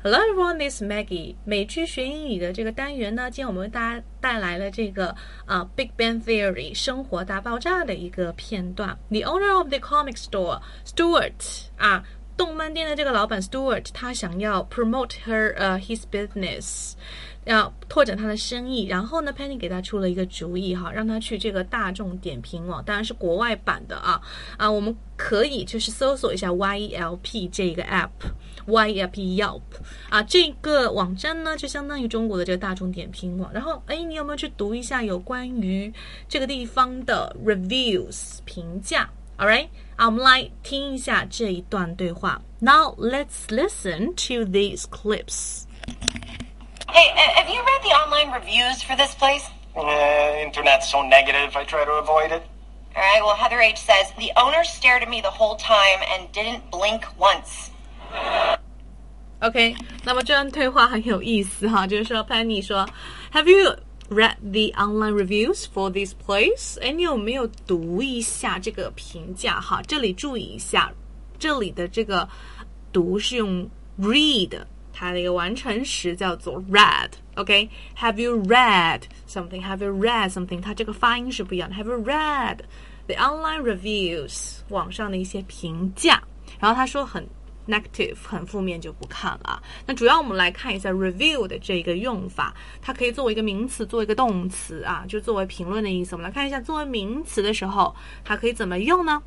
[0.00, 1.34] Hello everyone, this is Maggie。
[1.44, 5.08] 美剧学英语的这个单元呢，今天我们为大家带来了这个
[5.44, 8.96] 啊《Big Bang Theory》生活大爆炸的一个片段。
[9.08, 12.04] The owner of the comic store, Stuart 啊，
[12.38, 16.92] 动漫店的这个老板 Stuart，他想要 promote her 呃 his business。
[17.44, 24.20] 要拓展他的生意，然后呢，Penny 给他出了一个主意哈，让他去这个大众点评网，当然是国外版的啊
[24.58, 29.62] 啊，我们可以就是搜索一下 YELP 这个 app，YELP Yelp
[30.10, 33.50] 啊，这个网站呢就相当于中国的这个大众点评网。
[33.50, 35.90] 然后，哎，你有没有去读一下有关于
[36.28, 42.41] 这个地方的 reviews 评价 ？All right，啊，我们来听一下这一段对话。
[42.59, 45.65] Now let's listen to these clips.
[46.87, 49.43] Hey, have you read the online reviews for this place?
[49.75, 52.43] Uh, internet's so negative, I try to avoid it.
[52.95, 56.31] All right, well, Heather H says the owner stared at me the whole time and
[56.31, 57.71] didn't blink once.
[59.41, 62.87] OK，那么这段对话很有意思哈，就是说 Penny 说，
[63.33, 63.75] Have you
[64.10, 66.80] read the online reviews for this place？
[66.80, 69.82] 哎，你有没有读一下这个评价哈？
[69.86, 70.92] 这里注意一下，
[71.38, 72.28] 这里的这个
[72.92, 73.68] 读是用
[74.00, 74.58] read。
[74.92, 80.60] 它的一个完成时叫做 read，OK？Have you read something？Have you read something？
[80.60, 81.76] 它这个发音是不一样的。
[81.76, 82.58] Have you read
[83.06, 84.56] the online reviews？
[84.70, 86.20] 网上的一些评价。
[86.58, 87.24] 然后他说很
[87.68, 89.62] negative，很负面就不看了。
[89.86, 96.14] 那主要我们来看一下 review 的这个用法，它可以作为一个名词，作为一个动词啊，就作为评论的意思。
[96.14, 99.22] 我们来看一下，作为名词的时候，它可以怎么用呢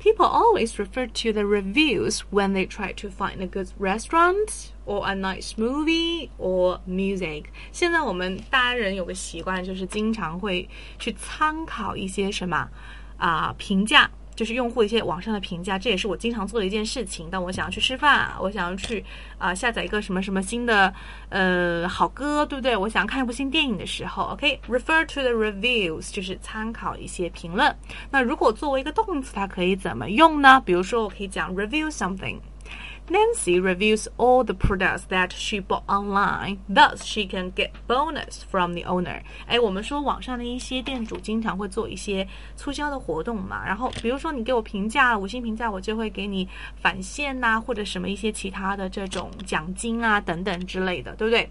[0.00, 5.04] ？People always refer to the reviews when they try to find a good restaurant or
[5.04, 7.44] a nice movie or music。
[7.70, 12.68] 现在我们大人有个习惯，就是经常会去参考一些什么
[13.16, 14.10] 啊评价。
[14.34, 17.28] 就是用户一些网上的评价，这也是我经常做的一件事情。
[17.30, 19.04] 当我想要去吃饭，我想要去
[19.38, 20.92] 啊下载一个什么什么新的
[21.28, 22.76] 呃好歌，对不对？
[22.76, 27.74] 我想看一部新电影的时候，OK，refer to the reviews 就是参考一些评论。
[28.10, 30.62] 那如果作为一个动词，它可以怎么用呢？
[30.64, 32.38] 比如说，我可以讲 review something。
[33.10, 38.84] Nancy reviews all the products that she bought online, thus she can get bonus from the
[38.84, 39.22] owner.
[39.46, 42.26] 哎，我们说网上的一些店主经常会做一些
[42.56, 46.48] 促销的活动嘛，然后比如说你给我评价五星评价，我就会给你
[46.80, 51.50] 返现呐、或者什么一些其他的这种奖金啊等等之类的，对不对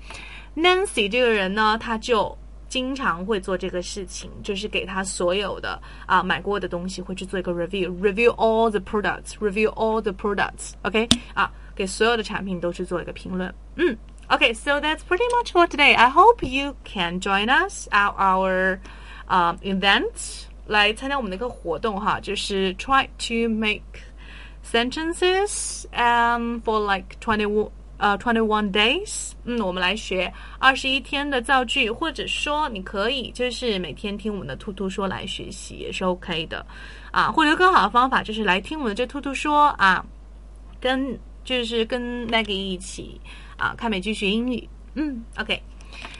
[0.55, 2.35] ？Nancy 这个人呢，他就
[2.70, 11.18] 经常会做这个事情，就是给他所有的啊买过的东西会去做一个 review，review all the products，review all the products，OK、okay?
[11.32, 13.54] 啊，给所有的产品都去做一个评论。
[13.76, 13.96] 嗯，
[14.28, 15.94] OK，so、okay, that's pretty much for today.
[15.94, 18.78] I hope you can join us at our
[19.28, 23.82] um event 来参加我们的一个活动哈，就是 try to make
[24.64, 27.70] sentences um for like twenty one.
[28.01, 36.65] 呃，twenty one days，嗯，我们来学二十一天的造句，或者说你可以就是每天听我们的兔兔说来学习也是 OK 的，
[37.11, 40.03] 啊，或者更好的方法就是来听我们的这兔兔说啊，
[40.79, 43.21] 跟就是跟 Maggie 一起
[43.55, 45.61] 啊看美剧学英语，嗯，OK，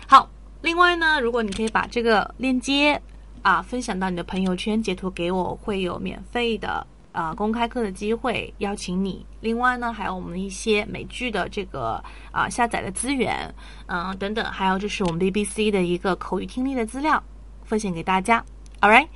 [0.07, 0.29] 好，
[0.61, 3.01] 另外呢，如果你可以把这个链接
[3.41, 6.85] 啊分享到你的朋友圈，截图给我，会有免费的。
[7.11, 9.25] 啊，公开课的机会邀请你。
[9.41, 13.53] 另外呢，还有我们一些美剧的这个啊下载的资源，
[13.88, 17.22] 嗯等等，还有就是我们 BBC 的一个口语听力的资料，
[17.63, 18.44] 分享给大家。
[18.79, 19.07] All right,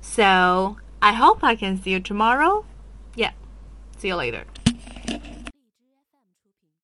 [0.00, 2.64] so I hope I can see you tomorrow.
[3.16, 3.32] Yeah,
[3.98, 4.44] see you later.